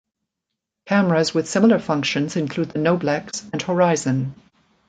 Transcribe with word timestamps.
Cameras 0.87 1.31
with 1.35 1.47
similar 1.47 1.77
functions 1.77 2.35
include 2.35 2.71
the 2.71 2.79
Noblex 2.79 3.47
and 3.53 3.61
Horizon. 3.61 4.33